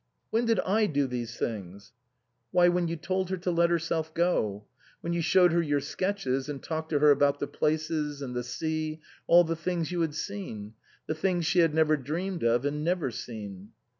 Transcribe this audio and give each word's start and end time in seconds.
"When 0.31 0.45
did 0.45 0.59
I 0.61 0.87
do 0.87 1.05
these 1.05 1.37
things?"" 1.37 1.93
Why, 2.51 2.69
when 2.69 2.87
you 2.87 2.95
told 2.95 3.29
her 3.29 3.37
to 3.37 3.51
let 3.51 3.69
herself 3.69 4.11
go. 4.15 4.65
When 5.01 5.13
you 5.13 5.21
showed 5.21 5.51
her 5.51 5.61
your 5.61 5.79
sketches 5.79 6.49
and 6.49 6.63
talked 6.63 6.89
to 6.89 6.97
her 6.97 7.11
about 7.11 7.37
the 7.37 7.45
places, 7.45 8.19
and 8.23 8.33
the 8.35 8.43
sea, 8.43 8.99
all 9.27 9.43
the 9.43 9.55
things 9.55 9.91
you 9.91 10.01
had 10.01 10.15
seen; 10.15 10.73
the 11.05 11.13
things 11.13 11.45
she 11.45 11.59
had 11.59 11.75
dreamed 12.03 12.41
of 12.41 12.65
and 12.65 12.83
never 12.83 13.11
seen." 13.11 13.73